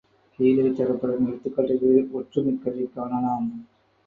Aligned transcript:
கீழே 0.39 0.71
தரப்படும் 0.71 1.27
எடுத்துக்காட்டுகளில் 1.27 2.09
ஒற்று 2.13 2.43
மிக்கதைக் 2.43 2.93
காணலாம். 2.93 3.47